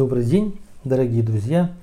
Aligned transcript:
Добрый 0.00 0.24
день, 0.24 0.58
дорогие 0.82 1.22
друзья. 1.22 1.74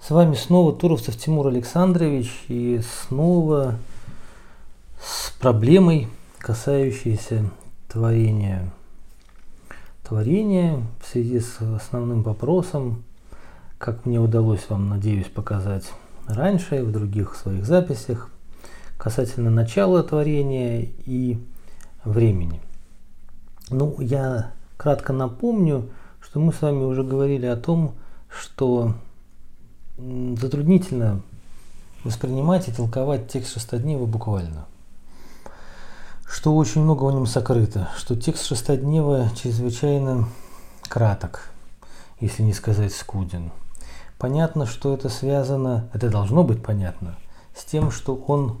С 0.00 0.10
вами 0.10 0.36
снова 0.36 0.72
Туровцев 0.72 1.16
Тимур 1.16 1.48
Александрович 1.48 2.30
и 2.46 2.80
снова 3.02 3.80
с 5.02 5.32
проблемой, 5.40 6.06
касающейся 6.38 7.50
творения. 7.88 8.70
Творение 10.08 10.84
в 11.02 11.10
связи 11.10 11.40
с 11.40 11.60
основным 11.60 12.22
вопросом, 12.22 13.02
как 13.78 14.06
мне 14.06 14.20
удалось 14.20 14.64
вам, 14.68 14.88
надеюсь, 14.88 15.26
показать 15.26 15.90
раньше 16.28 16.84
в 16.84 16.92
других 16.92 17.34
своих 17.34 17.66
записях, 17.66 18.30
касательно 18.96 19.50
начала 19.50 20.04
творения 20.04 20.86
и 21.04 21.44
времени. 22.04 22.60
Ну, 23.68 23.96
я 23.98 24.52
кратко 24.76 25.12
напомню, 25.12 25.90
что 26.26 26.40
мы 26.40 26.52
с 26.52 26.60
вами 26.60 26.82
уже 26.82 27.04
говорили 27.04 27.46
о 27.46 27.56
том, 27.56 27.94
что 28.28 28.94
затруднительно 29.96 31.22
воспринимать 32.02 32.68
и 32.68 32.72
толковать 32.72 33.28
текст 33.28 33.54
шестоднева 33.54 34.06
буквально. 34.06 34.66
Что 36.26 36.56
очень 36.56 36.82
много 36.82 37.04
в 37.04 37.12
нем 37.12 37.26
сокрыто, 37.26 37.88
что 37.96 38.16
текст 38.16 38.44
шестоднева 38.44 39.30
чрезвычайно 39.40 40.28
краток, 40.82 41.50
если 42.20 42.42
не 42.42 42.52
сказать 42.52 42.92
скуден. 42.92 43.52
Понятно, 44.18 44.66
что 44.66 44.94
это 44.94 45.08
связано, 45.08 45.88
это 45.92 46.10
должно 46.10 46.42
быть 46.42 46.62
понятно, 46.62 47.16
с 47.54 47.64
тем, 47.64 47.92
что 47.92 48.16
он 48.16 48.60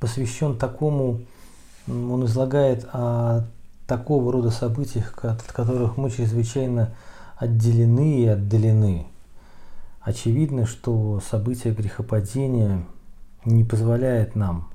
посвящен 0.00 0.56
такому, 0.56 1.20
он 1.86 2.24
излагает 2.24 2.88
о 2.92 3.44
такого 3.96 4.32
рода 4.32 4.50
событиях, 4.50 5.12
от 5.22 5.42
которых 5.42 5.98
мы 5.98 6.10
чрезвычайно 6.10 6.94
отделены 7.36 8.22
и 8.22 8.26
отдалены. 8.26 9.06
Очевидно, 10.00 10.64
что 10.64 11.20
событие 11.20 11.74
грехопадения 11.74 12.86
не 13.44 13.64
позволяет 13.64 14.34
нам 14.34 14.70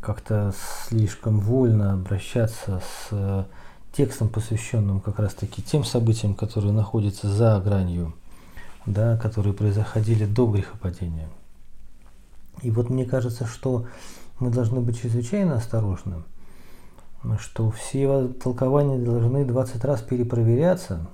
как-то 0.00 0.52
слишком 0.88 1.38
вольно 1.38 1.92
обращаться 1.92 2.82
с 3.08 3.46
текстом, 3.92 4.30
посвященным 4.30 5.00
как 5.00 5.20
раз-таки 5.20 5.62
тем 5.62 5.84
событиям, 5.84 6.34
которые 6.34 6.72
находятся 6.72 7.28
за 7.28 7.60
гранью, 7.60 8.14
да, 8.84 9.16
которые 9.16 9.54
происходили 9.54 10.26
до 10.26 10.50
грехопадения. 10.50 11.28
И 12.62 12.72
вот 12.72 12.90
мне 12.90 13.04
кажется, 13.04 13.46
что 13.46 13.86
мы 14.40 14.50
должны 14.50 14.80
быть 14.80 15.00
чрезвычайно 15.00 15.54
осторожны– 15.54 16.24
что 17.38 17.70
все 17.70 18.28
толкования 18.28 18.98
должны 18.98 19.44
20 19.44 19.84
раз 19.84 20.02
перепроверяться, 20.02 21.06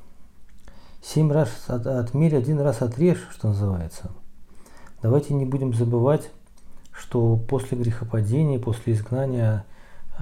7 1.03 1.33
раз 1.33 1.51
от, 1.67 1.87
отмерь, 1.87 2.37
один 2.37 2.61
раз 2.61 2.83
отрежь, 2.83 3.27
что 3.33 3.49
называется. 3.49 4.11
Давайте 5.03 5.35
не 5.35 5.45
будем 5.45 5.75
забывать, 5.75 6.31
что 6.93 7.37
после 7.37 7.77
грехопадения, 7.79 8.59
после 8.59 8.93
изгнания 8.93 9.65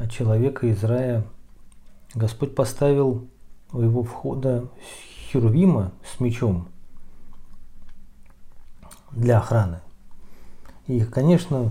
человека 0.08 0.66
из 0.66 0.82
рая, 0.84 1.24
Господь 2.14 2.54
поставил 2.54 3.28
у 3.72 3.80
его 3.80 4.02
входа 4.02 4.68
Херувима 5.30 5.92
с 6.04 6.20
мечом 6.20 6.68
для 9.12 9.38
охраны. 9.38 9.80
И, 10.86 11.04
конечно, 11.04 11.70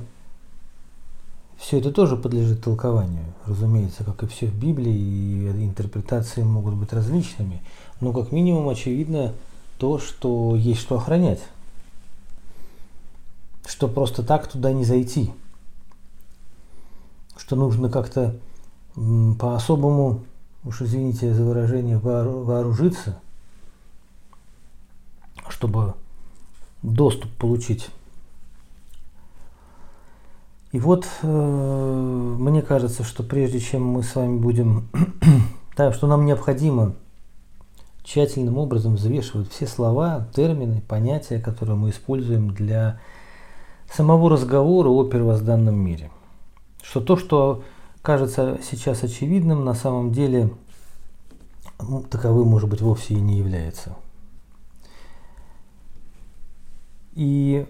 все 1.60 1.78
это 1.80 1.92
тоже 1.92 2.16
подлежит 2.16 2.64
толкованию, 2.64 3.26
разумеется, 3.46 4.06
как 4.06 4.24
и 4.24 4.28
все 4.28 4.48
в 4.48 4.56
Библии, 4.56 4.94
и 4.94 5.50
интерпретации 5.66 6.42
могут 6.42 6.74
быть 6.76 6.94
различными. 6.94 7.62
Но 8.00 8.14
как 8.14 8.32
минимум 8.32 8.70
очевидно 8.70 9.34
то, 9.78 10.00
что 10.00 10.56
есть 10.56 10.80
что 10.80 10.96
охранять. 10.96 11.42
Что 13.66 13.90
просто 13.90 14.24
так 14.24 14.48
туда 14.48 14.72
не 14.72 14.86
зайти. 14.86 15.32
Что 17.38 17.58
нужно 17.58 17.90
как-то 17.90 18.36
по-особому, 18.96 20.24
уж 20.64 20.82
извините 20.82 21.34
за 21.34 21.44
выражение, 21.44 21.98
вооружиться, 21.98 23.20
чтобы 25.50 25.94
доступ 26.82 27.32
получить 27.34 27.90
и 30.72 30.80
вот 30.80 31.08
э, 31.24 31.28
мне 31.28 32.62
кажется, 32.62 33.04
что 33.04 33.24
прежде 33.24 33.60
чем 33.60 33.86
мы 33.86 34.04
с 34.04 34.16
вами 34.16 34.38
будем, 34.38 34.90
да, 35.78 35.92
что 35.92 36.06
нам 36.06 36.26
необходимо 36.26 36.94
тщательным 38.04 38.58
образом 38.58 38.96
взвешивать 38.96 39.52
все 39.52 39.66
слова, 39.66 40.28
термины, 40.36 40.82
понятия, 40.88 41.40
которые 41.40 41.76
мы 41.76 41.90
используем 41.90 42.52
для 42.54 43.00
самого 43.92 44.30
разговора 44.30 44.90
о 44.90 45.04
первозданном 45.06 45.76
мире. 45.76 46.12
Что 46.84 47.02
то, 47.02 47.18
что 47.18 47.64
кажется 48.04 48.60
сейчас 48.64 49.04
очевидным, 49.04 49.66
на 49.66 49.74
самом 49.74 50.12
деле 50.12 50.52
ну, 51.82 52.02
таковым, 52.04 52.48
может 52.48 52.70
быть, 52.70 52.82
вовсе 52.82 53.16
и 53.16 53.22
не 53.22 53.38
является. 53.38 53.96
И 57.14 57.66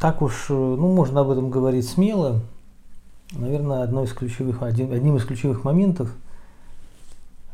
так 0.00 0.22
уж, 0.22 0.46
э, 0.48 0.54
ну, 0.54 0.92
можно 0.94 1.20
об 1.20 1.30
этом 1.30 1.50
говорить 1.50 1.86
смело. 1.86 2.40
Наверное, 3.32 3.82
одно 3.82 4.02
из 4.02 4.12
ключевых, 4.12 4.62
один, 4.62 4.92
одним 4.92 5.16
из 5.16 5.24
ключевых 5.24 5.62
моментов 5.62 6.10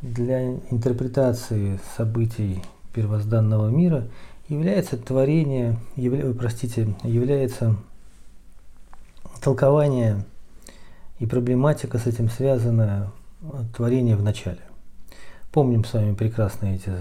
для 0.01 0.53
интерпретации 0.71 1.81
событий 1.97 2.62
первозданного 2.95 3.69
мира 3.69 4.05
является 4.49 4.97
творение, 4.97 5.77
явля, 5.97 6.33
простите, 6.33 6.95
является 7.03 7.77
толкование 9.43 10.25
и 11.19 11.27
проблематика 11.27 11.99
с 11.99 12.07
этим 12.07 12.31
связанная 12.31 13.11
творение 13.77 14.17
в 14.17 14.23
начале. 14.23 14.61
Помним 15.53 15.84
с 15.84 15.93
вами 15.93 16.15
прекрасно 16.15 16.67
эти 16.67 16.93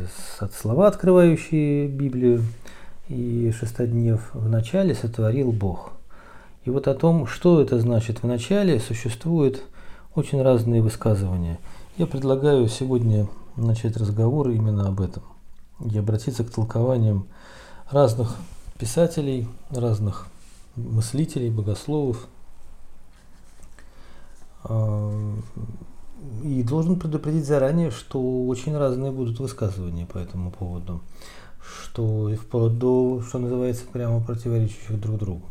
слова, 0.59 0.87
открывающие 0.87 1.87
Библию 1.87 2.43
и 3.07 3.51
шестоднев 3.51 4.31
в 4.33 4.49
начале 4.49 4.95
сотворил 4.95 5.51
Бог. 5.51 5.91
И 6.63 6.69
вот 6.69 6.87
о 6.87 6.95
том, 6.95 7.27
что 7.27 7.61
это 7.61 7.79
значит 7.79 8.23
в 8.23 8.27
начале, 8.27 8.79
существуют 8.79 9.61
очень 10.15 10.41
разные 10.41 10.81
высказывания. 10.81 11.59
Я 11.97 12.07
предлагаю 12.07 12.67
сегодня 12.67 13.27
начать 13.55 13.95
разговор 13.97 14.49
именно 14.49 14.87
об 14.87 15.01
этом 15.01 15.23
и 15.79 15.97
обратиться 15.97 16.43
к 16.43 16.49
толкованиям 16.49 17.27
разных 17.91 18.35
писателей, 18.79 19.47
разных 19.69 20.27
мыслителей, 20.75 21.49
богословов. 21.49 22.27
А, 24.63 25.35
и 26.43 26.63
должен 26.63 26.99
предупредить 26.99 27.45
заранее, 27.45 27.91
что 27.91 28.47
очень 28.47 28.75
разные 28.75 29.11
будут 29.11 29.39
высказывания 29.39 30.07
по 30.07 30.17
этому 30.17 30.49
поводу 30.49 31.01
что 31.83 32.29
и 32.29 32.35
вплоть 32.35 32.77
до, 32.77 33.21
что 33.27 33.39
называется, 33.39 33.83
прямо 33.91 34.21
противоречащих 34.21 34.99
друг 34.99 35.17
другу. 35.17 35.45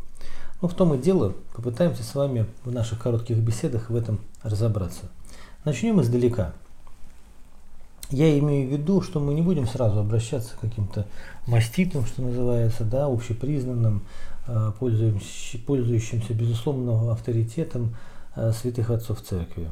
Но 0.61 0.69
в 0.69 0.75
том 0.75 0.95
и 0.95 0.99
дело, 0.99 1.35
попытаемся 1.55 2.03
с 2.03 2.15
вами 2.15 2.47
в 2.65 2.73
наших 2.73 2.99
коротких 2.99 3.37
беседах 3.39 3.91
в 3.91 3.97
этом 3.97 4.21
разобраться. 4.43 5.11
Начнем 5.65 6.01
издалека. 6.01 6.53
Я 8.11 8.39
имею 8.39 8.69
в 8.69 8.73
виду, 8.73 9.01
что 9.01 9.19
мы 9.19 9.35
не 9.35 9.43
будем 9.43 9.67
сразу 9.67 9.99
обращаться 9.99 10.55
к 10.55 10.61
каким-то 10.61 11.07
маститам, 11.47 12.07
что 12.07 12.23
называется, 12.23 12.85
да, 12.85 13.07
общепризнанным, 13.07 14.05
э, 14.47 14.73
пользующимся, 14.79 16.35
безусловным 16.35 17.11
авторитетом 17.11 17.97
э, 18.37 18.53
святых 18.53 18.91
отцов 18.91 19.23
церкви. 19.23 19.71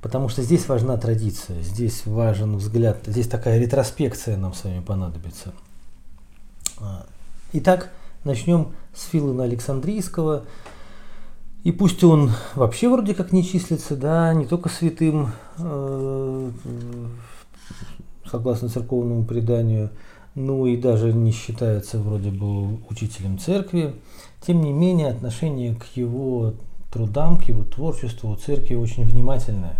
Потому 0.00 0.28
что 0.28 0.42
здесь 0.42 0.68
важна 0.68 0.96
традиция, 0.96 1.60
здесь 1.62 2.06
важен 2.06 2.56
взгляд, 2.56 2.98
здесь 3.06 3.28
такая 3.28 3.58
ретроспекция 3.58 4.36
нам 4.36 4.54
с 4.54 4.64
вами 4.64 4.80
понадобится– 4.80 5.52
итак, 7.52 7.90
начнем 8.24 8.68
с 8.94 9.04
Филона 9.04 9.44
Александрийского. 9.44 10.44
И 11.64 11.72
пусть 11.72 12.04
он 12.04 12.30
вообще 12.54 12.88
вроде 12.88 13.14
как 13.14 13.32
не 13.32 13.44
числится, 13.44 13.96
да, 13.96 14.32
не 14.34 14.46
только 14.46 14.68
святым, 14.68 15.32
э, 15.58 16.50
согласно 18.30 18.68
церковному 18.68 19.24
преданию, 19.24 19.90
ну 20.34 20.66
и 20.66 20.76
даже 20.76 21.12
не 21.12 21.32
считается 21.32 21.98
вроде 21.98 22.30
бы 22.30 22.74
учителем 22.88 23.38
церкви, 23.38 23.94
тем 24.46 24.60
не 24.60 24.72
менее 24.72 25.08
отношение 25.08 25.74
к 25.74 25.84
его 25.96 26.54
трудам, 26.92 27.36
к 27.36 27.44
его 27.44 27.64
творчеству 27.64 28.30
у 28.30 28.36
церкви 28.36 28.74
очень 28.74 29.04
внимательное. 29.04 29.76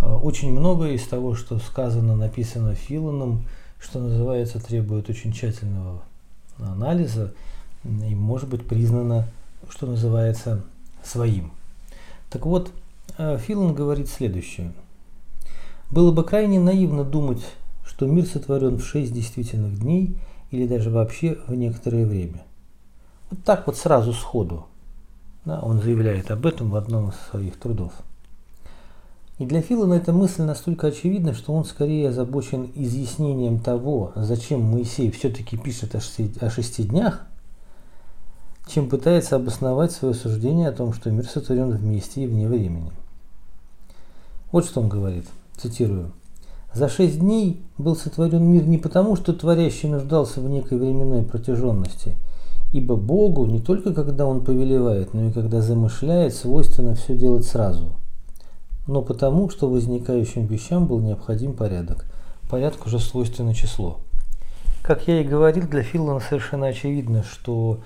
Э, 0.00 0.14
очень 0.14 0.52
многое 0.52 0.92
из 0.92 1.06
того, 1.06 1.34
что 1.34 1.58
сказано, 1.58 2.14
написано 2.14 2.74
Филоном, 2.74 3.44
что 3.82 3.98
называется, 3.98 4.60
требует 4.60 5.10
очень 5.10 5.32
тщательного 5.32 6.02
анализа 6.58 7.34
и 7.84 8.14
может 8.14 8.48
быть 8.48 8.66
признано, 8.66 9.28
что 9.68 9.86
называется, 9.86 10.62
своим. 11.02 11.52
Так 12.30 12.46
вот, 12.46 12.70
э, 13.18 13.38
Филон 13.38 13.74
говорит 13.74 14.08
следующее. 14.08 14.72
Было 15.90 16.12
бы 16.12 16.24
крайне 16.24 16.60
наивно 16.60 17.04
думать, 17.04 17.44
что 17.84 18.06
мир 18.06 18.24
сотворен 18.24 18.78
в 18.78 18.84
шесть 18.84 19.12
действительных 19.12 19.80
дней 19.80 20.16
или 20.52 20.66
даже 20.66 20.90
вообще 20.90 21.38
в 21.48 21.54
некоторое 21.54 22.06
время. 22.06 22.44
Вот 23.30 23.42
так 23.42 23.66
вот 23.66 23.76
сразу 23.76 24.12
сходу. 24.12 24.66
Да, 25.44 25.58
он 25.60 25.82
заявляет 25.82 26.30
об 26.30 26.46
этом 26.46 26.70
в 26.70 26.76
одном 26.76 27.08
из 27.10 27.14
своих 27.30 27.58
трудов. 27.58 27.92
И 29.38 29.46
для 29.46 29.62
Филона 29.62 29.94
эта 29.94 30.12
мысль 30.12 30.42
настолько 30.42 30.88
очевидна, 30.88 31.32
что 31.32 31.54
он 31.54 31.64
скорее 31.64 32.10
озабочен 32.10 32.70
изъяснением 32.74 33.60
того, 33.60 34.12
зачем 34.14 34.60
Моисей 34.60 35.10
все-таки 35.10 35.56
пишет 35.56 35.94
о 35.94 36.00
шести, 36.00 36.32
о 36.40 36.50
шести 36.50 36.82
днях, 36.84 37.22
чем 38.68 38.88
пытается 38.88 39.36
обосновать 39.36 39.92
свое 39.92 40.14
суждение 40.14 40.68
о 40.68 40.72
том, 40.72 40.92
что 40.92 41.10
мир 41.10 41.26
сотворен 41.26 41.70
вместе 41.70 42.22
и 42.22 42.26
вне 42.26 42.46
времени. 42.46 42.92
Вот 44.52 44.66
что 44.66 44.80
он 44.80 44.88
говорит, 44.88 45.26
цитирую. 45.56 46.12
«За 46.74 46.88
шесть 46.88 47.18
дней 47.18 47.62
был 47.78 47.96
сотворен 47.96 48.44
мир 48.44 48.64
не 48.64 48.78
потому, 48.78 49.16
что 49.16 49.32
творящий 49.32 49.88
нуждался 49.88 50.40
в 50.40 50.48
некой 50.48 50.78
временной 50.78 51.22
протяженности, 51.22 52.16
ибо 52.72 52.96
Богу 52.96 53.46
не 53.46 53.60
только 53.60 53.92
когда 53.92 54.26
Он 54.26 54.44
повелевает, 54.44 55.12
но 55.14 55.28
и 55.28 55.32
когда 55.32 55.62
замышляет, 55.62 56.34
свойственно 56.34 56.94
все 56.94 57.16
делать 57.16 57.46
сразу– 57.46 57.92
но 58.86 59.02
потому, 59.02 59.48
что 59.50 59.68
возникающим 59.68 60.46
вещам 60.46 60.86
был 60.86 61.00
необходим 61.00 61.54
порядок. 61.54 62.06
Порядку 62.50 62.88
же 62.88 62.98
свойственно 62.98 63.54
число. 63.54 64.00
Как 64.82 65.06
я 65.06 65.20
и 65.20 65.24
говорил, 65.24 65.68
для 65.68 65.82
Филана 65.82 66.20
совершенно 66.20 66.66
очевидно, 66.66 67.22
что 67.22 67.80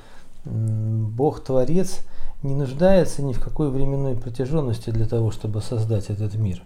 Бог-творец 0.45 2.01
не 2.43 2.55
нуждается 2.55 3.23
ни 3.23 3.33
в 3.33 3.41
какой 3.41 3.71
временной 3.71 4.17
протяженности 4.17 4.91
для 4.91 5.07
того, 5.07 5.31
чтобы 5.31 5.61
создать 5.61 6.11
этот 6.11 6.35
мир. 6.35 6.63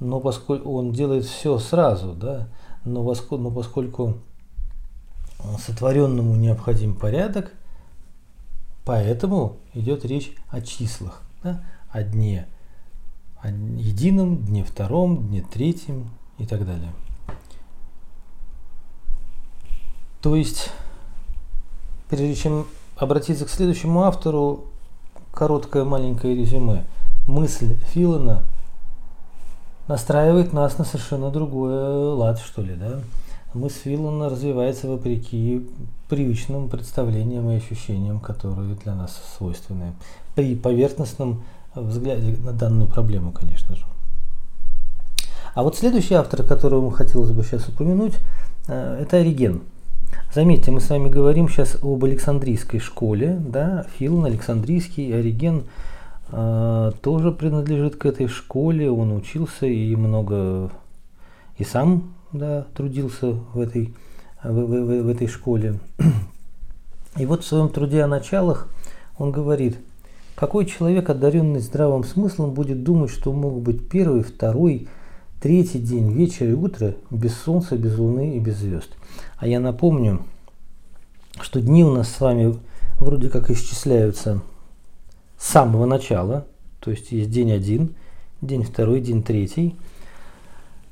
Но 0.00 0.20
поскольку 0.20 0.72
он 0.72 0.92
делает 0.92 1.24
все 1.24 1.58
сразу, 1.58 2.12
да, 2.12 2.48
но, 2.84 3.04
поскольку, 3.04 3.38
но 3.38 3.50
поскольку 3.50 4.14
сотворенному 5.66 6.34
необходим 6.34 6.94
порядок, 6.94 7.52
поэтому 8.84 9.56
идет 9.72 10.04
речь 10.04 10.34
о 10.48 10.60
числах, 10.60 11.22
да, 11.42 11.62
о 11.90 12.02
дне, 12.02 12.48
о 13.44 13.50
едином, 13.50 14.38
дне 14.38 14.64
втором, 14.64 15.28
дне 15.28 15.42
третьем 15.42 16.08
и 16.38 16.46
так 16.46 16.64
далее. 16.64 16.92
То 20.22 20.34
есть, 20.34 20.70
прежде 22.08 22.34
чем 22.34 22.66
обратиться 22.96 23.44
к 23.44 23.50
следующему 23.50 24.04
автору, 24.04 24.64
короткое 25.30 25.84
маленькое 25.84 26.34
резюме. 26.34 26.84
Мысль 27.26 27.76
Филана 27.92 28.44
настраивает 29.88 30.54
нас 30.54 30.78
на 30.78 30.84
совершенно 30.84 31.30
другой 31.30 32.14
лад, 32.14 32.38
что 32.38 32.62
ли, 32.62 32.74
да? 32.74 33.00
Мысль 33.52 33.90
Филана 33.90 34.30
развивается 34.30 34.88
вопреки 34.88 35.68
привычным 36.08 36.70
представлениям 36.70 37.50
и 37.50 37.56
ощущениям, 37.56 38.20
которые 38.20 38.74
для 38.76 38.94
нас 38.94 39.20
свойственны. 39.36 39.92
При 40.34 40.56
поверхностном 40.56 41.42
взгляде 41.74 42.36
на 42.42 42.52
данную 42.52 42.88
проблему, 42.88 43.32
конечно 43.32 43.74
же. 43.74 43.84
А 45.54 45.62
вот 45.62 45.76
следующий 45.76 46.14
автор, 46.14 46.42
которого 46.42 46.90
хотелось 46.90 47.30
бы 47.30 47.44
сейчас 47.44 47.68
упомянуть, 47.68 48.14
э, 48.66 48.98
это 49.02 49.18
Ориген. 49.18 49.62
Заметьте, 50.32 50.70
мы 50.70 50.80
с 50.80 50.90
вами 50.90 51.08
говорим 51.08 51.48
сейчас 51.48 51.76
об 51.80 52.04
Александрийской 52.04 52.80
школе, 52.80 53.40
да, 53.40 53.86
Филон 53.96 54.24
Александрийский, 54.24 55.16
Ориген 55.16 55.64
э, 56.30 56.92
тоже 57.02 57.30
принадлежит 57.30 57.96
к 57.96 58.06
этой 58.06 58.26
школе, 58.26 58.90
он 58.90 59.12
учился 59.12 59.66
и 59.66 59.94
много, 59.94 60.70
и 61.56 61.64
сам, 61.64 62.14
да, 62.32 62.66
трудился 62.74 63.32
в 63.32 63.60
этой, 63.60 63.94
в, 64.42 64.52
в, 64.52 65.02
в 65.02 65.08
этой 65.08 65.28
школе. 65.28 65.78
И 67.16 67.26
вот 67.26 67.44
в 67.44 67.46
своем 67.46 67.68
труде 67.68 68.02
о 68.02 68.08
началах 68.08 68.68
он 69.18 69.30
говорит– 69.30 69.78
какой 70.34 70.66
человек, 70.66 71.08
одаренный 71.10 71.60
здравым 71.60 72.04
смыслом, 72.04 72.52
будет 72.52 72.82
думать, 72.82 73.10
что 73.10 73.32
мог 73.32 73.60
быть 73.60 73.88
первый, 73.88 74.22
второй, 74.22 74.88
третий 75.40 75.78
день, 75.78 76.12
вечер 76.12 76.48
и 76.48 76.52
утро 76.52 76.96
без 77.10 77.34
солнца, 77.36 77.76
без 77.76 77.96
луны 77.98 78.36
и 78.36 78.40
без 78.40 78.56
звезд? 78.58 78.90
А 79.36 79.46
я 79.46 79.60
напомню, 79.60 80.22
что 81.40 81.60
дни 81.60 81.84
у 81.84 81.92
нас 81.92 82.08
с 82.08 82.20
вами 82.20 82.58
вроде 82.98 83.28
как 83.28 83.50
исчисляются 83.50 84.42
с 85.38 85.46
самого 85.46 85.86
начала, 85.86 86.46
то 86.80 86.90
есть 86.90 87.12
есть 87.12 87.30
день 87.30 87.52
один, 87.52 87.94
день 88.40 88.62
второй, 88.62 89.00
день 89.00 89.22
третий, 89.22 89.76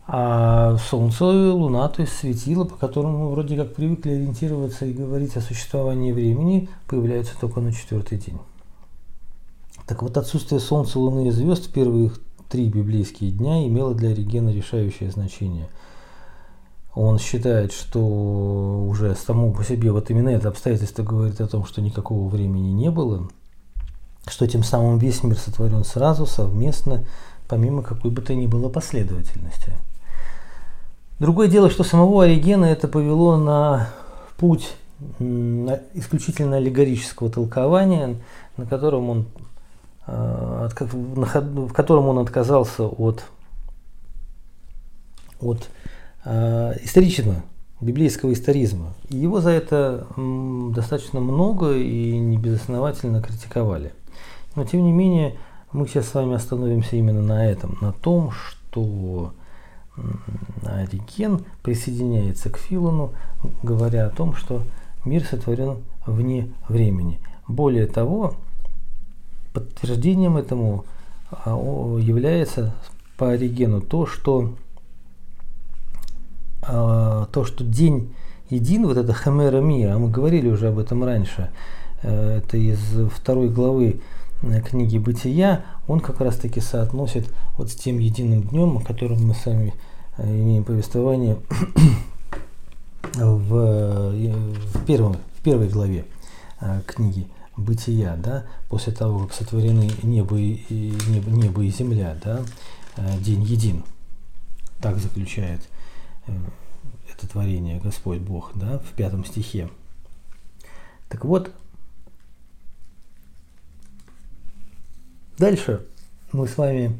а 0.06 0.76
Солнце 0.90 1.24
и 1.24 1.50
Луна, 1.50 1.88
то 1.88 2.02
есть 2.02 2.14
светило, 2.14 2.64
по 2.64 2.76
которому 2.76 3.18
мы 3.18 3.30
вроде 3.30 3.56
как 3.56 3.74
привыкли 3.74 4.10
ориентироваться 4.10 4.84
и 4.84 4.92
говорить 4.92 5.36
о 5.36 5.40
существовании 5.40 6.12
времени, 6.12 6.68
появляются 6.86 7.34
только 7.40 7.60
на 7.60 7.72
четвертый 7.72 8.18
день. 8.18 8.38
Так 9.86 10.02
вот, 10.02 10.16
отсутствие 10.16 10.60
Солнца, 10.60 10.98
Луны 10.98 11.28
и 11.28 11.30
звезд 11.30 11.66
в 11.66 11.72
первых 11.72 12.20
три 12.48 12.68
библейские 12.68 13.30
дня 13.30 13.66
имело 13.66 13.94
для 13.94 14.10
Оригена 14.10 14.50
решающее 14.50 15.10
значение. 15.10 15.68
Он 16.94 17.18
считает, 17.18 17.72
что 17.72 18.00
уже 18.86 19.14
само 19.14 19.50
по 19.50 19.64
себе 19.64 19.90
вот 19.92 20.10
именно 20.10 20.28
это 20.28 20.48
обстоятельство 20.48 21.02
говорит 21.02 21.40
о 21.40 21.48
том, 21.48 21.64
что 21.64 21.80
никакого 21.80 22.28
времени 22.28 22.70
не 22.70 22.90
было, 22.90 23.28
что 24.26 24.46
тем 24.46 24.62
самым 24.62 24.98
весь 24.98 25.22
мир 25.22 25.38
сотворен 25.38 25.84
сразу, 25.84 26.26
совместно, 26.26 27.04
помимо 27.48 27.82
какой 27.82 28.10
бы 28.10 28.20
то 28.20 28.34
ни 28.34 28.46
было 28.46 28.68
последовательности. 28.68 29.72
Другое 31.18 31.48
дело, 31.48 31.70
что 31.70 31.82
самого 31.82 32.24
Оригена 32.24 32.66
это 32.66 32.88
повело 32.88 33.36
на 33.36 33.88
путь 34.36 34.74
исключительно 35.94 36.58
аллегорического 36.58 37.30
толкования, 37.30 38.16
на 38.56 38.66
котором 38.66 39.08
он 39.08 39.26
в 40.06 41.72
котором 41.72 42.08
он 42.08 42.18
отказался 42.18 42.84
от, 42.84 43.24
от 45.40 45.68
э, 46.24 46.74
историчного, 46.82 47.42
библейского 47.80 48.32
историзма. 48.32 48.94
Его 49.08 49.40
за 49.40 49.50
это 49.50 50.06
достаточно 50.74 51.20
много 51.20 51.76
и 51.76 52.18
небезосновательно 52.18 53.22
критиковали. 53.22 53.92
Но 54.54 54.64
тем 54.64 54.84
не 54.84 54.92
менее, 54.92 55.36
мы 55.72 55.86
сейчас 55.86 56.08
с 56.08 56.14
вами 56.14 56.34
остановимся 56.34 56.96
именно 56.96 57.22
на 57.22 57.46
этом, 57.46 57.78
на 57.80 57.92
том, 57.92 58.30
что 58.32 59.32
Ориген 60.64 61.44
присоединяется 61.62 62.50
к 62.50 62.58
Филону, 62.58 63.12
говоря 63.62 64.06
о 64.06 64.10
том, 64.10 64.34
что 64.34 64.62
мир 65.04 65.24
сотворен 65.24 65.78
вне 66.06 66.52
времени. 66.68 67.20
Более 67.48 67.86
того, 67.86 68.34
Подтверждением 69.52 70.36
этому 70.36 70.84
а, 71.30 71.50
является 71.98 72.74
по 73.16 73.30
Оригену 73.30 73.80
то, 73.80 74.06
что 74.06 74.54
а, 76.62 77.26
то, 77.32 77.44
что 77.44 77.64
день 77.64 78.14
един, 78.52 78.86
вот 78.86 78.96
это 78.96 79.12
Хемера 79.12 79.60
Мия, 79.60 79.94
а 79.94 79.98
мы 79.98 80.10
говорили 80.10 80.48
уже 80.48 80.68
об 80.68 80.78
этом 80.78 81.02
раньше, 81.04 81.50
э, 82.02 82.38
это 82.38 82.56
из 82.56 82.78
второй 83.12 83.48
главы 83.48 84.00
э, 84.42 84.60
книги 84.60 84.98
Бытия, 84.98 85.64
он 85.88 86.00
как 86.00 86.20
раз 86.20 86.36
таки 86.36 86.60
соотносит 86.60 87.28
вот 87.56 87.70
с 87.70 87.74
тем 87.74 87.98
единым 87.98 88.42
днем, 88.42 88.76
о 88.76 88.80
котором 88.80 89.26
мы 89.26 89.34
сами 89.34 89.72
э, 90.18 90.28
имеем 90.28 90.64
повествование 90.64 91.38
в, 93.14 94.12
в, 94.12 94.84
первом, 94.86 95.16
в 95.38 95.42
первой 95.42 95.68
главе 95.68 96.04
книги 96.86 97.26
бытия, 97.56 98.16
да, 98.16 98.46
после 98.68 98.92
того, 98.92 99.26
как 99.26 99.34
сотворены 99.34 99.90
небо 100.02 100.38
и, 100.38 100.64
небо, 101.08 101.30
небо 101.30 101.62
и 101.62 101.70
земля, 101.70 102.16
да, 102.22 102.42
э, 102.96 103.18
день 103.20 103.42
един. 103.42 103.84
Так 104.80 104.98
заключает 104.98 105.60
э, 106.26 106.32
это 107.12 107.28
творение 107.28 107.78
Господь 107.80 108.20
Бог, 108.20 108.52
да, 108.54 108.78
в 108.78 108.92
пятом 108.92 109.24
стихе. 109.24 109.68
Так 111.08 111.24
вот, 111.24 111.52
дальше 115.38 115.84
мы 116.32 116.48
с 116.48 116.56
вами 116.56 116.98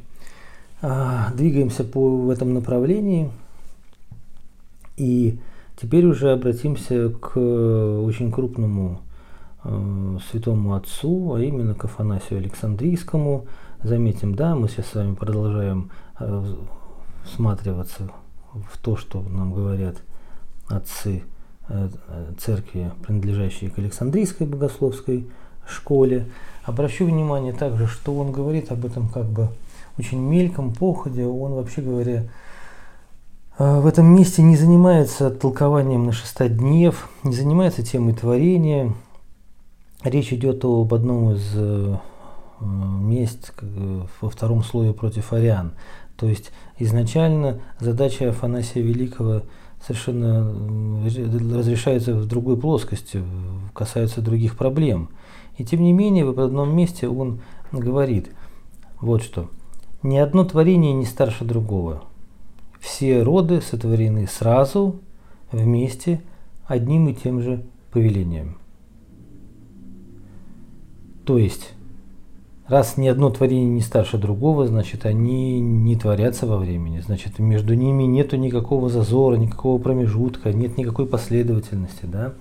а, 0.83 1.33
двигаемся 1.33 1.85
по 1.85 2.19
в 2.19 2.29
этом 2.29 2.53
направлении 2.53 3.31
и 4.99 5.39
теперь 5.81 6.05
уже 6.05 6.33
обратимся 6.33 7.09
к 7.09 7.39
очень 7.39 8.31
крупному 8.31 9.01
Э, 9.01 9.12
святому 9.65 10.75
отцу, 10.75 11.35
а 11.35 11.41
именно 11.41 11.75
к 11.75 11.85
Афанасию 11.85 12.41
Александрийскому. 12.41 13.47
Заметим, 13.83 14.35
да, 14.35 14.55
мы 14.55 14.69
сейчас 14.69 14.87
с 14.87 14.95
вами 14.95 15.15
продолжаем 15.15 15.91
э, 16.19 16.55
всматриваться 17.25 18.11
в 18.53 18.79
то, 18.79 18.97
что 18.97 19.21
нам 19.21 19.53
говорят 19.53 19.97
отцы 20.69 21.23
э, 21.69 21.89
церкви, 22.39 22.91
принадлежащие 23.07 23.71
к 23.71 23.79
Александрийской 23.79 24.47
богословской 24.47 25.29
школе. 25.67 26.27
Обращу 26.65 27.07
внимание 27.07 27.53
также, 27.53 27.87
что 27.87 28.17
он 28.17 28.33
говорит 28.33 28.71
об 28.71 28.85
этом 28.85 29.09
как 29.09 29.27
бы 29.27 29.49
очень 29.99 30.19
мельком, 30.19 30.73
походе. 30.73 31.27
Он, 31.27 31.53
вообще 31.53 31.83
говоря, 31.83 32.25
в 33.59 33.87
этом 33.87 34.07
месте 34.07 34.43
не 34.43 34.57
занимается 34.57 35.31
толкованием 35.31 36.07
на 36.07 36.13
шестоднев, 36.13 37.09
не 37.23 37.35
занимается 37.35 37.83
темой 37.83 38.15
творения. 38.15 38.93
Речь 40.05 40.33
идет 40.33 40.65
об 40.65 40.93
одном 40.93 41.33
из 41.33 41.53
э, 41.55 41.97
мест 42.61 43.55
во 44.21 44.29
втором 44.29 44.65
слое 44.65 44.93
против 44.93 45.33
ариан. 45.33 45.73
То 46.17 46.27
есть 46.27 46.51
изначально 46.79 47.61
задача 47.79 48.31
Афанасия 48.31 48.83
Великого 48.83 49.43
совершенно 49.85 50.53
разрешается 51.05 52.15
в 52.15 52.27
другой 52.27 52.57
плоскости, 52.57 53.23
касается 53.75 54.21
других 54.21 54.57
проблем. 54.57 55.11
И 55.57 55.65
тем 55.65 55.83
не 55.83 55.93
менее, 55.93 56.25
в 56.25 56.41
одном 56.41 56.75
месте 56.75 57.09
он 57.09 57.41
говорит 57.73 58.31
вот 59.01 59.23
что. 59.23 59.51
«Ни 60.03 60.17
одно 60.17 60.45
творение 60.45 60.93
не 60.93 61.05
старше 61.05 61.45
другого. 61.45 62.03
Все 62.81 63.23
роды 63.23 63.61
сотворены 63.61 64.27
сразу, 64.27 65.01
вместе, 65.53 66.23
одним 66.67 67.09
и 67.09 67.15
тем 67.15 67.41
же 67.41 67.65
повелением». 67.93 68.62
То 71.25 71.39
есть, 71.39 71.73
раз 72.67 72.97
ни 72.97 73.07
одно 73.07 73.31
творение 73.31 73.69
не 73.69 73.81
старше 73.81 74.19
другого, 74.19 74.67
значит, 74.67 75.07
они 75.07 75.61
не 75.61 75.97
творятся 75.97 76.47
во 76.47 76.57
времени. 76.57 77.01
Значит, 77.01 77.39
между 77.39 77.75
ними 77.75 78.05
нет 78.05 78.33
никакого 78.33 78.89
зазора, 78.89 79.37
никакого 79.37 79.81
промежутка, 79.81 80.53
нет 80.53 80.77
никакой 80.79 81.07
последовательности. 81.07 82.05
Да? 82.05 82.35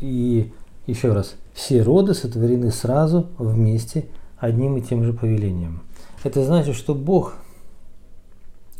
И 0.00 0.52
еще 0.86 1.12
раз, 1.12 1.36
все 1.54 1.82
роды 1.82 2.14
сотворены 2.14 2.70
сразу, 2.70 3.26
вместе, 3.38 4.06
одним 4.38 4.76
и 4.76 4.82
тем 4.82 5.04
же 5.04 5.12
повелением. 5.12 5.82
Это 6.24 6.44
значит, 6.44 6.74
что 6.74 6.94
Бог, 6.94 7.36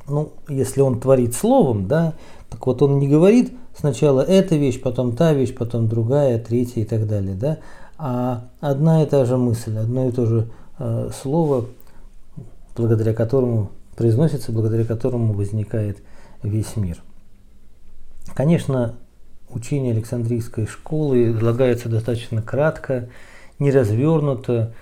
ну, 0.09 0.33
если 0.49 0.81
Он 0.81 1.01
творит 1.01 1.35
словом, 1.35 1.87
да, 1.89 2.15
так 2.49 2.67
вот 2.67 2.83
Он 2.83 2.99
не 2.99 3.09
говорит 3.09 3.53
сначала 3.79 4.21
эта 4.21 4.57
вещь, 4.57 4.81
потом 4.81 5.15
та 5.15 5.33
вещь, 5.33 5.55
потом 5.55 5.89
другая, 5.89 6.39
третья 6.39 6.83
и 6.83 6.85
так 6.85 7.07
далее, 7.07 7.35
да, 7.35 7.59
а 8.03 8.49
одна 8.61 9.03
и 9.03 9.07
та 9.07 9.27
же 9.27 9.37
мысль, 9.37 9.77
одно 9.77 10.09
и 10.09 10.13
то 10.13 10.25
же 10.25 10.49
э, 10.79 11.11
слово, 11.23 11.67
благодаря 12.75 13.13
которому 13.13 13.73
произносится, 13.95 14.53
благодаря 14.53 14.87
которому 14.87 15.35
возникает 15.35 15.99
весь 16.43 16.77
мир. 16.77 17.03
Конечно, 18.35 18.95
учение 19.51 19.93
Александрийской 19.93 20.67
школы 20.67 21.33
излагается 21.33 21.91
достаточно 21.91 22.41
кратко, 22.41 23.11
не 23.59 23.71
развернуто. 23.71 24.73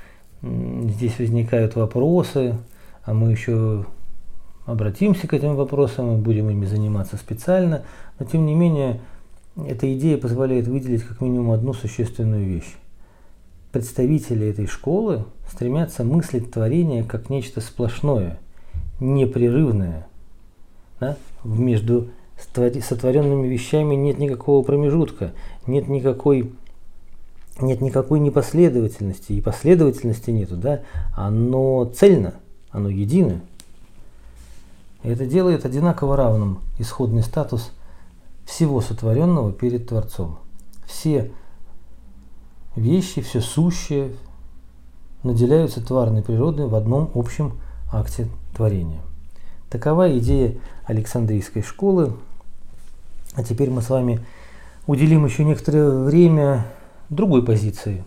Здесь 0.41 1.19
возникают 1.19 1.75
вопросы, 1.75 2.55
а 3.05 3.15
мы 3.15 3.33
еще 3.33 3.85
обратимся 4.65 5.27
к 5.27 5.35
этим 5.35 5.57
вопросам 5.57 6.17
и 6.17 6.21
будем 6.21 6.51
ими 6.51 6.67
заниматься 6.67 7.17
специально. 7.17 7.83
Но 8.21 8.27
тем 8.27 8.47
не 8.47 8.55
менее, 8.55 9.01
эта 9.57 9.93
идея 9.93 10.19
позволяет 10.19 10.69
выделить 10.69 11.03
как 11.03 11.21
минимум 11.21 11.51
одну 11.51 11.73
существенную 11.73 12.47
вещь. 12.47 12.77
Представители 13.73 14.49
этой 14.49 14.67
школы 14.67 15.27
стремятся 15.51 16.03
мыслить 16.03 16.51
творение 16.51 17.05
как 17.05 17.29
нечто 17.29 17.61
сплошное, 17.61 18.39
непрерывное. 18.99 20.07
Да? 21.01 21.17
Между 21.45 22.09
сотворенными 22.39 23.47
вещами 23.47 23.95
нет 23.95 24.19
никакого 24.19 24.65
промежутка, 24.65 25.33
нет 25.67 25.89
никакой, 25.89 26.53
нет 27.61 27.81
никакой 27.81 28.21
непоследовательности, 28.21 29.33
и 29.33 29.41
последовательности 29.41 30.31
нету, 30.31 30.57
да? 30.57 30.83
оно 31.15 31.85
цельно, 31.85 32.35
оно 32.71 32.89
едино. 32.89 33.43
Это 35.03 35.27
делает 35.27 35.65
одинаково 35.65 36.17
равным 36.17 36.61
исходный 36.79 37.23
статус 37.23 37.73
всего 38.47 38.81
сотворенного 38.81 39.53
перед 39.53 39.89
Творцом. 39.89 40.39
Все 40.87 41.31
вещи, 42.79 43.21
все 43.21 43.41
сущее 43.41 44.13
наделяются 45.23 45.85
тварной 45.85 46.23
природой 46.23 46.67
в 46.67 46.75
одном 46.75 47.11
общем 47.15 47.55
акте 47.93 48.29
творения. 48.55 49.01
Такова 49.71 50.17
идея 50.19 50.57
Александрийской 50.87 51.63
школы, 51.63 52.15
а 53.35 53.43
теперь 53.43 53.71
мы 53.71 53.83
с 53.83 53.91
вами 53.91 54.21
уделим 54.87 55.27
еще 55.27 55.45
некоторое 55.45 55.91
время 55.91 56.67
другой 57.11 57.45
позиции, 57.45 58.05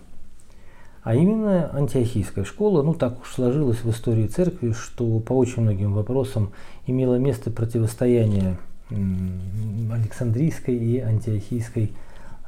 а 1.04 1.16
именно 1.16 1.70
антиохийская 1.74 2.44
школа. 2.44 2.82
Ну, 2.82 2.94
так 2.94 3.22
уж 3.22 3.34
сложилось 3.34 3.84
в 3.84 3.90
истории 3.90 4.28
церкви, 4.28 4.72
что 4.72 5.20
по 5.20 5.34
очень 5.34 5.62
многим 5.63 5.94
вопросам 5.94 6.51
имело 6.88 7.16
место 7.16 7.51
противостояние 7.51 8.58
Александрийской 8.90 10.75
и 10.75 11.00
антиохийской 11.00 11.94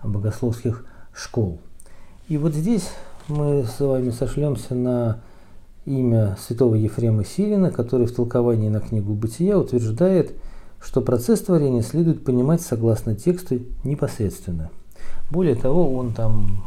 богословских 0.04 0.86
школ. 1.14 1.60
И 2.28 2.38
вот 2.38 2.54
здесь 2.54 2.90
мы 3.28 3.66
с 3.66 3.80
вами 3.80 4.12
сошлемся 4.12 4.76
на 4.76 5.20
имя 5.86 6.38
святого 6.40 6.76
Ефрема 6.76 7.26
Сирина, 7.26 7.72
который 7.72 8.08
в 8.08 8.16
толковании 8.16 8.70
на 8.70 8.80
книгу 8.80 9.14
«Бытия» 9.14 9.58
утверждает– 9.58 10.34
что 10.84 11.02
процесс 11.02 11.42
творения 11.42 11.82
следует 11.82 12.24
понимать 12.26 12.62
согласно 12.62 13.16
тексту 13.16 13.60
непосредственно. 13.84 14.70
Более 15.32 15.56
того, 15.56 15.96
он 15.96 16.14
там 16.14 16.64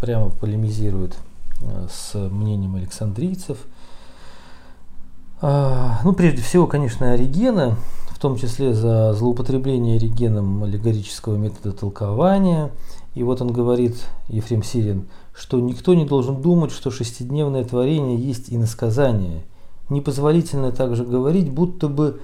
прямо 0.00 0.30
полемизирует 0.30 1.16
э, 1.60 1.86
с 1.90 2.14
мнением 2.14 2.76
александрийцев. 2.76 3.58
А, 5.42 6.00
ну, 6.04 6.14
прежде 6.14 6.42
всего, 6.42 6.66
конечно, 6.66 7.12
Оригена, 7.12 7.76
в 8.10 8.18
том 8.18 8.36
числе 8.36 8.72
за 8.74 9.12
злоупотребление 9.12 9.96
Оригеном 9.96 10.64
аллегорического 10.64 11.36
метода 11.36 11.72
толкования. 11.72 12.70
И 13.14 13.22
вот 13.22 13.42
он 13.42 13.52
говорит, 13.52 13.96
Ефрем 14.28 14.62
Сирин, 14.62 15.08
что 15.34 15.58
никто 15.60 15.94
не 15.94 16.04
должен 16.04 16.40
думать, 16.40 16.70
что 16.70 16.90
шестидневное 16.90 17.64
творение 17.64 18.16
есть 18.16 18.52
иносказание. 18.52 19.42
Непозволительно 19.88 20.70
также 20.70 21.04
говорить, 21.04 21.50
будто 21.50 21.88
бы 21.88 22.20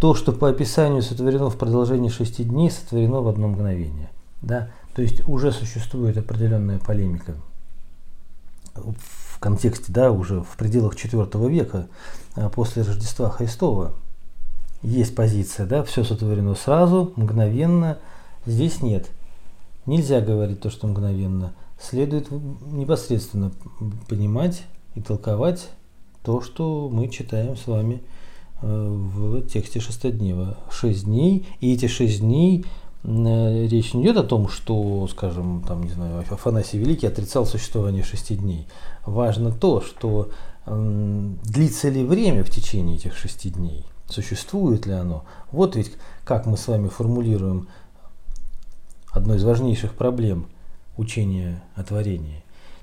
то, 0.00 0.14
что 0.14 0.32
по 0.32 0.48
описанию 0.48 1.02
сотворено 1.02 1.48
в 1.48 1.56
продолжении 1.56 2.08
шести 2.08 2.42
дней, 2.42 2.70
сотворено 2.70 3.20
в 3.20 3.28
одно 3.28 3.48
мгновение. 3.48 4.10
Да? 4.40 4.70
То 4.94 5.02
есть 5.02 5.26
уже 5.28 5.52
существует 5.52 6.16
определенная 6.18 6.78
полемика 6.78 7.34
в 8.74 9.38
контексте, 9.38 9.92
да, 9.92 10.10
уже 10.10 10.40
в 10.42 10.56
пределах 10.56 10.94
IV 10.94 11.48
века 11.48 11.86
а, 12.34 12.48
после 12.48 12.82
Рождества 12.82 13.30
Христова. 13.30 13.92
Есть 14.82 15.14
позиция, 15.14 15.66
да, 15.66 15.84
все 15.84 16.02
сотворено 16.04 16.54
сразу, 16.54 17.12
мгновенно. 17.16 17.98
Здесь 18.46 18.82
нет. 18.82 19.08
Нельзя 19.86 20.20
говорить 20.20 20.60
то, 20.60 20.70
что 20.70 20.86
мгновенно. 20.86 21.54
Следует 21.80 22.30
непосредственно 22.30 23.52
понимать 24.08 24.62
и 24.94 25.00
толковать 25.00 25.68
то, 26.22 26.40
что 26.40 26.88
мы 26.88 27.08
читаем 27.08 27.56
с 27.56 27.66
вами 27.66 28.02
в 28.62 29.42
тексте 29.48 29.80
шестоднева. 29.80 30.56
Шесть 30.70 31.04
дней, 31.04 31.46
и 31.60 31.74
эти 31.74 31.86
шесть 31.86 32.20
дней 32.20 32.64
э, 33.02 33.66
речь 33.66 33.92
не 33.92 34.04
идет 34.04 34.16
о 34.18 34.22
том, 34.22 34.48
что, 34.48 35.06
скажем, 35.08 35.64
там, 35.66 35.82
не 35.82 35.90
знаю, 35.90 36.24
Афанасий 36.30 36.78
Великий 36.78 37.08
отрицал 37.08 37.44
существование 37.44 38.04
шести 38.04 38.36
дней. 38.36 38.68
Важно 39.04 39.50
то, 39.50 39.80
что 39.80 40.30
э, 40.66 41.30
длится 41.44 41.88
ли 41.88 42.04
время 42.04 42.44
в 42.44 42.50
течение 42.50 42.96
этих 42.96 43.16
шести 43.16 43.50
дней, 43.50 43.84
существует 44.08 44.86
ли 44.86 44.92
оно. 44.92 45.24
Вот 45.50 45.74
ведь 45.74 45.92
как 46.24 46.46
мы 46.46 46.56
с 46.56 46.68
вами 46.68 46.86
формулируем 46.86 47.66
одну 49.12 49.34
из 49.34 49.44
важнейших 49.44 49.94
проблем 49.94 50.46
учения 50.96 51.62
о 51.74 51.84
творении. 51.84 52.42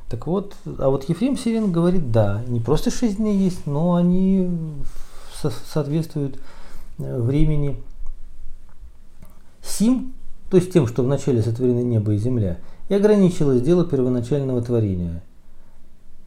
Так 0.10 0.26
вот, 0.26 0.56
а 0.66 0.90
вот 0.90 1.08
Ефрем 1.10 1.38
Сирин 1.38 1.72
говорит, 1.72 2.12
да, 2.12 2.42
не 2.48 2.60
просто 2.60 2.90
шесть 2.90 3.18
дней 3.18 3.38
есть, 3.38 3.68
но 3.68 3.96
они 3.96 4.50
соответствует 5.72 6.40
э, 6.98 7.22
времени 7.22 7.78
Сим, 9.62 10.14
то 10.50 10.58
есть 10.58 10.74
тем, 10.74 10.88
что 10.88 11.04
вначале 11.04 11.44
сотворены 11.44 11.82
небо 11.82 12.14
и 12.14 12.18
земля, 12.18 12.58
и 12.90 12.94
ограничилось 12.96 13.62
дело 13.62 13.86
первоначального 13.86 14.62
творения. 14.64 15.22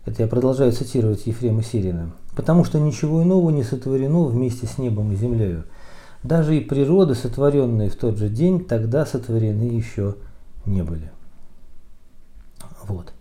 Это 0.04 0.22
я 0.22 0.28
продолжаю 0.28 0.72
цитировать 0.72 1.26
Ефрема 1.26 1.62
Сирина. 1.62 2.12
Потому 2.34 2.64
что 2.64 2.80
ничего 2.80 3.22
иного 3.22 3.50
не 3.50 3.62
сотворено 3.62 4.24
вместе 4.24 4.66
с 4.66 4.78
небом 4.78 5.12
и 5.12 5.16
землею. 5.16 5.64
Даже 6.22 6.56
и 6.56 6.60
природы, 6.60 7.14
сотворенные 7.14 7.90
в 7.90 7.96
тот 7.96 8.16
же 8.16 8.28
день, 8.28 8.64
тогда 8.64 9.04
сотворены 9.04 9.64
еще 9.64 10.16
не 10.66 10.82
были. 10.82 11.10
Вот. 12.86 13.12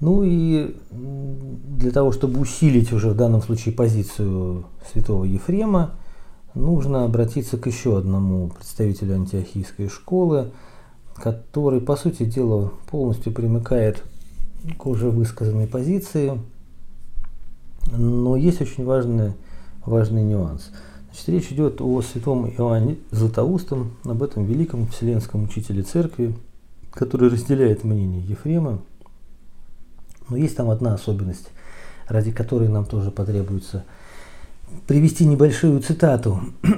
Ну 0.00 0.22
и 0.22 0.76
для 0.90 1.92
того, 1.92 2.12
чтобы 2.12 2.40
усилить 2.40 2.92
уже 2.92 3.10
в 3.10 3.16
данном 3.16 3.40
случае 3.40 3.74
позицию 3.74 4.66
святого 4.92 5.24
Ефрема, 5.24 5.92
нужно 6.54 7.04
обратиться 7.04 7.56
к 7.56 7.66
еще 7.66 7.98
одному 7.98 8.48
представителю 8.48 9.14
антиохийской 9.14 9.88
школы, 9.88 10.50
который, 11.14 11.80
по 11.80 11.96
сути 11.96 12.24
дела, 12.24 12.72
полностью 12.90 13.32
примыкает 13.32 14.02
к 14.76 14.86
уже 14.86 15.08
высказанной 15.10 15.66
позиции. 15.66 16.40
Но 17.96 18.36
есть 18.36 18.60
очень 18.60 18.84
важный, 18.84 19.34
важный 19.86 20.22
нюанс. 20.22 20.70
Значит, 21.12 21.28
речь 21.28 21.52
идет 21.52 21.82
о 21.82 22.00
святом 22.00 22.48
Иоанне 22.48 22.96
Златоустом, 23.10 23.92
об 24.04 24.22
этом 24.22 24.46
великом 24.46 24.86
вселенском 24.86 25.44
учителе 25.44 25.82
церкви, 25.82 26.34
который 26.90 27.28
разделяет 27.28 27.84
мнение 27.84 28.22
Ефрема. 28.22 28.78
Но 30.30 30.38
есть 30.38 30.56
там 30.56 30.70
одна 30.70 30.94
особенность, 30.94 31.50
ради 32.08 32.32
которой 32.32 32.68
нам 32.68 32.86
тоже 32.86 33.10
потребуется 33.10 33.84
привести 34.86 35.26
небольшую 35.26 35.80
цитату. 35.80 36.40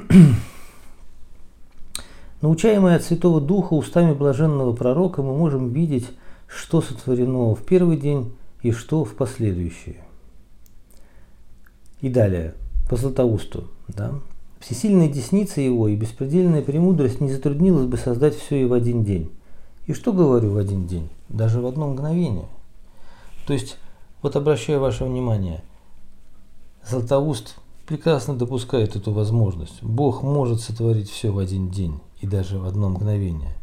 Научаемые 2.41 2.97
от 2.97 3.05
Святого 3.05 3.41
Духа 3.41 3.75
устами 3.75 4.12
блаженного 4.12 4.75
пророка 4.75 5.23
мы 5.23 5.37
можем 5.37 5.73
видеть, 5.73 6.11
что 6.49 6.83
сотворено 6.83 7.55
в 7.55 7.62
первый 7.62 7.97
день 7.97 8.35
и 8.62 8.73
что 8.73 9.05
в 9.05 9.14
последующие. 9.14 9.99
И 12.00 12.09
далее, 12.09 12.55
по 12.88 12.97
Златоусту. 12.97 13.69
Да? 13.88 14.14
Всесильная 14.61 15.09
десница 15.09 15.61
его 15.61 15.88
и 15.88 15.97
беспредельная 15.97 16.62
премудрость 16.62 17.21
не 17.21 17.31
затруднилась 17.31 17.87
бы 17.87 17.97
создать 17.97 18.35
все 18.37 18.62
и 18.62 18.64
в 18.64 18.73
один 18.73 19.05
день. 19.05 19.31
И 19.87 19.93
что 19.93 20.12
говорю 20.12 20.53
в 20.53 20.57
один 20.57 20.87
день? 20.87 21.11
Даже 21.29 21.61
в 21.61 21.67
одно 21.67 21.88
мгновение. 21.88 22.49
То 23.47 23.53
есть, 23.53 23.76
вот 24.23 24.37
обращаю 24.37 24.81
ваше 24.81 25.05
внимание, 25.05 25.62
Златоуст 26.88 27.57
прекрасно 27.87 28.35
допускает 28.35 28.97
эту 28.97 29.12
возможность. 29.12 29.83
Бог 29.83 30.23
может 30.23 30.61
сотворить 30.61 31.11
все 31.11 31.31
в 31.31 31.38
один 31.38 31.69
день 31.69 32.00
и 32.21 32.26
даже 32.26 32.59
в 32.59 32.67
одно 32.67 32.88
мгновение. 32.88 33.57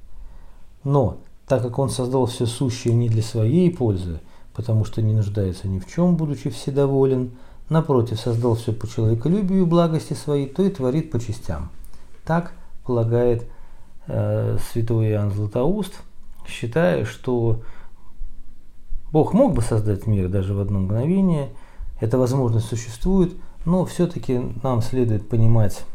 Но, 0.83 1.17
так 1.47 1.63
как 1.63 1.79
Он 1.79 1.89
создал 1.89 2.27
все 2.27 2.45
сущее 2.45 2.93
не 2.93 3.09
для 3.09 3.23
своей 3.23 3.71
пользы, 3.75 4.19
потому 4.53 4.85
что 4.85 5.01
не 5.01 5.13
нуждается 5.13 5.67
ни 5.67 5.79
в 5.79 5.87
чем, 5.87 6.15
будучи 6.15 6.49
вседоволен, 6.49 7.31
напротив, 7.71 8.19
создал 8.19 8.55
все 8.55 8.73
по 8.73 8.85
человеколюбию 8.85 9.61
и 9.61 9.65
благости 9.65 10.13
своей, 10.13 10.47
то 10.47 10.61
и 10.63 10.69
творит 10.69 11.09
по 11.09 11.19
частям. 11.19 11.69
Так 12.25 12.51
полагает 12.85 13.47
э, 14.07 14.57
святой 14.71 15.11
Иоанн 15.11 15.31
Златоуст, 15.31 15.93
считая, 16.45 17.05
что 17.05 17.61
Бог 19.11 19.33
мог 19.33 19.53
бы 19.53 19.61
создать 19.61 20.05
мир 20.05 20.27
даже 20.27 20.53
в 20.53 20.59
одно 20.59 20.79
мгновение, 20.79 21.49
эта 22.01 22.17
возможность 22.17 22.67
существует, 22.67 23.33
но 23.63 23.85
все-таки 23.85 24.41
нам 24.63 24.81
следует 24.81 25.29
понимать 25.29 25.85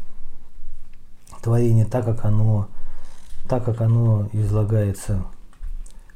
творение 1.43 1.85
так, 1.85 2.05
как 2.05 2.25
оно, 2.25 2.69
так, 3.47 3.63
как 3.63 3.81
оно 3.81 4.29
излагается 4.33 5.23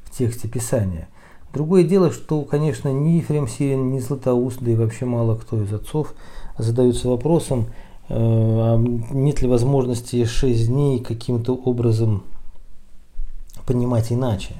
в 0.05 0.09
тексте 0.09 0.47
Писания– 0.47 1.07
Другое 1.53 1.83
дело, 1.83 2.11
что, 2.11 2.43
конечно, 2.43 2.89
ни 2.89 3.17
Ефрем 3.17 3.47
Сирин, 3.47 3.91
ни 3.91 3.99
Златоуст, 3.99 4.59
да 4.61 4.71
и 4.71 4.75
вообще 4.75 5.05
мало 5.05 5.35
кто 5.35 5.61
из 5.61 5.73
отцов 5.73 6.13
задаются 6.57 7.09
вопросом, 7.09 7.67
э, 8.07 8.15
а 8.15 8.77
нет 8.77 9.41
ли 9.41 9.47
возможности 9.47 10.23
шесть 10.23 10.67
дней 10.67 10.99
каким-то 10.99 11.53
образом 11.53 12.23
понимать 13.65 14.11
иначе. 14.11 14.55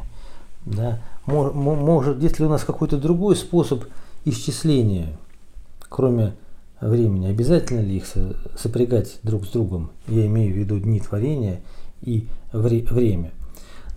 Да? 0.65 1.00
Может, 1.25 2.21
есть 2.21 2.39
ли 2.39 2.45
у 2.45 2.50
нас 2.50 2.63
какой-то 2.63 2.98
другой 2.98 3.36
способ 3.36 3.86
исчисления, 4.25 5.17
кроме 5.88 6.33
времени? 6.81 7.27
Обязательно 7.27 7.79
ли 7.79 7.98
их 7.98 8.05
сопрягать 8.57 9.19
друг 9.24 9.45
с 9.45 9.50
другом? 9.50 9.91
Я 10.07 10.25
имею 10.25 10.53
в 10.53 10.57
виду 10.57 10.79
дни 10.79 11.00
творения 11.00 11.62
и 12.01 12.27
время. 12.51 13.31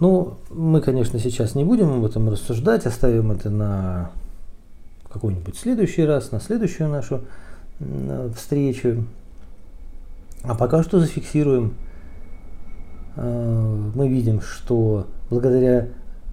Ну, 0.01 0.39
мы, 0.51 0.81
конечно, 0.81 1.19
сейчас 1.19 1.55
не 1.55 1.65
будем 1.65 1.91
об 1.93 2.05
этом 2.05 2.29
рассуждать, 2.29 2.87
оставим 2.87 3.31
это 3.31 3.49
на 3.51 4.11
какой-нибудь 5.13 5.57
следующий 5.57 6.05
раз, 6.05 6.33
на 6.33 6.41
следующую 6.41 6.89
нашу 6.89 7.21
встречу. 8.37 9.05
А 10.43 10.55
пока 10.55 10.83
что 10.83 11.01
зафиксируем. 11.01 11.75
Э, 13.17 13.91
мы 13.95 14.09
видим, 14.09 14.41
что 14.41 15.07
благодаря 15.31 15.89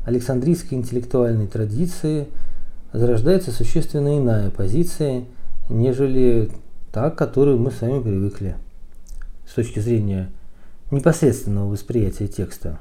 Александрийской 0.05 0.77
интеллектуальной 0.77 1.47
традиции 1.47 2.27
зарождается 2.91 3.51
существенно 3.51 4.17
иная 4.17 4.49
позиция, 4.49 5.25
нежели 5.69 6.51
та, 6.91 7.09
к 7.09 7.17
которой 7.17 7.55
мы 7.55 7.71
с 7.71 7.81
вами 7.81 8.01
привыкли 8.01 8.55
с 9.47 9.53
точки 9.53 9.79
зрения 9.79 10.29
непосредственного 10.89 11.69
восприятия 11.69 12.27
текста 12.27 12.79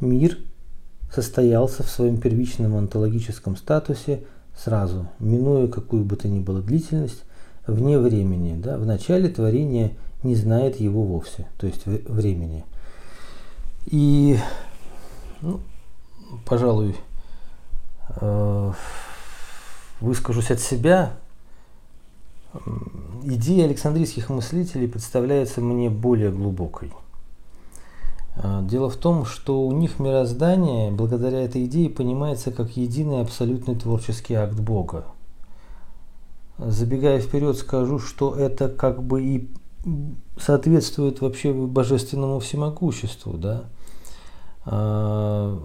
мир 0.00 0.38
состоялся 1.12 1.82
в 1.82 1.88
своем 1.88 2.18
первичном 2.18 2.76
онтологическом 2.76 3.56
статусе 3.56 4.22
сразу, 4.56 5.08
минуя 5.18 5.68
какую 5.68 6.04
бы 6.04 6.16
то 6.16 6.28
ни 6.28 6.40
было 6.40 6.60
длительность, 6.60 7.24
вне 7.66 7.98
времени. 7.98 8.60
Да? 8.60 8.76
В 8.78 8.86
начале 8.86 9.28
творение 9.28 9.96
не 10.22 10.34
знает 10.34 10.78
его 10.78 11.02
вовсе, 11.02 11.46
то 11.58 11.66
есть 11.66 11.86
времени. 11.86 12.64
И, 13.86 14.38
ну, 15.40 15.60
пожалуй, 16.44 16.94
э, 18.20 18.72
выскажусь 20.00 20.50
от 20.50 20.60
себя. 20.60 21.14
Идея 23.22 23.66
Александрийских 23.66 24.28
мыслителей 24.28 24.88
представляется 24.88 25.60
мне 25.60 25.88
более 25.88 26.32
глубокой. 26.32 26.92
А, 28.36 28.62
дело 28.62 28.88
в 28.88 28.96
том, 28.96 29.24
что 29.24 29.62
у 29.66 29.72
них 29.72 29.98
мироздание, 29.98 30.90
благодаря 30.90 31.42
этой 31.42 31.64
идее, 31.66 31.90
понимается 31.90 32.50
как 32.50 32.76
единый 32.76 33.20
абсолютный 33.20 33.74
творческий 33.74 34.34
акт 34.34 34.58
Бога. 34.58 35.04
Забегая 36.58 37.20
вперед, 37.20 37.56
скажу, 37.56 37.98
что 37.98 38.34
это 38.34 38.68
как 38.68 39.02
бы 39.02 39.22
и 39.22 39.50
соответствует 40.38 41.20
вообще 41.20 41.52
божественному 41.52 42.38
всемогуществу. 42.38 43.34
Да? 43.34 43.64
А, 44.64 45.58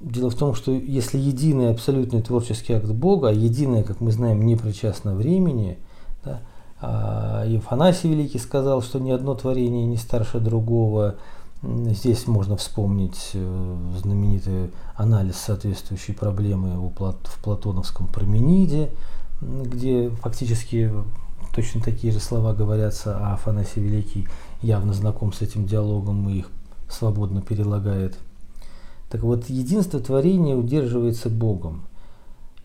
дело 0.00 0.30
в 0.30 0.34
том, 0.34 0.54
что 0.54 0.72
если 0.72 1.18
единый 1.18 1.70
абсолютный 1.70 2.22
творческий 2.22 2.74
акт 2.74 2.90
Бога, 2.90 3.28
а 3.28 3.32
единое, 3.32 3.84
как 3.84 4.00
мы 4.00 4.10
знаем, 4.10 4.44
не 4.44 4.56
причастно 4.56 5.14
времени, 5.14 5.78
да, 6.24 6.40
а 6.80 7.44
Ефанасий 7.46 8.10
Великий 8.10 8.38
сказал, 8.38 8.82
что 8.82 8.98
ни 8.98 9.12
одно 9.12 9.36
творение 9.36 9.86
не 9.86 9.96
старше 9.96 10.40
другого, 10.40 11.14
Здесь 11.62 12.26
можно 12.26 12.56
вспомнить 12.56 13.30
э, 13.34 13.76
знаменитый 14.02 14.72
анализ 14.96 15.36
соответствующей 15.36 16.12
проблемы 16.12 16.74
в 16.76 17.38
Платоновском 17.40 18.08
Промениде, 18.08 18.90
где 19.40 20.10
фактически 20.10 20.92
точно 21.54 21.80
такие 21.80 22.12
же 22.12 22.18
слова 22.18 22.52
говорятся, 22.52 23.16
а 23.16 23.34
Афанасий 23.34 23.80
Великий 23.80 24.26
явно 24.60 24.92
знаком 24.92 25.32
с 25.32 25.40
этим 25.40 25.64
диалогом 25.64 26.28
и 26.28 26.38
их 26.38 26.50
свободно 26.90 27.42
перелагает. 27.42 28.18
Так 29.08 29.22
вот, 29.22 29.48
единство 29.48 30.00
творения 30.00 30.56
удерживается 30.56 31.30
Богом. 31.30 31.84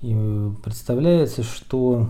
И 0.02 0.52
представляется, 0.64 1.44
что, 1.44 2.10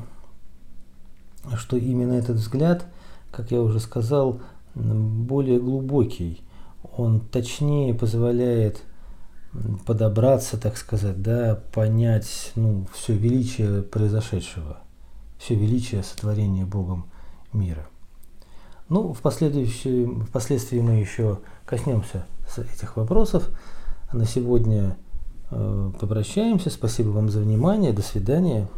что 1.58 1.76
именно 1.76 2.14
этот 2.14 2.38
взгляд, 2.38 2.86
как 3.32 3.52
я 3.52 3.62
уже 3.62 3.82
сказал, 3.82 4.40
более 4.74 5.60
глубокий– 5.60 6.42
он 6.98 7.22
точнее 7.22 7.94
позволяет 7.94 8.84
подобраться, 9.86 10.58
так 10.58 10.78
сказать, 10.78 11.22
да, 11.22 11.62
понять 11.74 12.52
ну, 12.56 12.88
все 12.94 13.14
величие 13.14 13.82
произошедшего, 13.82 14.78
все 15.40 15.56
величие 15.56 16.04
сотворения 16.04 16.66
Богом 16.66 17.10
мира. 17.54 17.88
Ну, 18.90 19.14
в 19.14 19.18
впоследствии 19.18 20.80
мы 20.80 20.94
еще 20.94 21.40
коснемся 21.66 22.26
этих 22.58 22.96
вопросов. 22.96 23.50
А 24.10 24.16
на 24.16 24.26
сегодня 24.26 24.96
э, 25.52 25.92
попрощаемся. 26.00 26.70
Спасибо 26.70 27.10
вам 27.10 27.30
за 27.30 27.42
внимание. 27.42 27.92
До 27.92 28.02
свидания. 28.02 28.70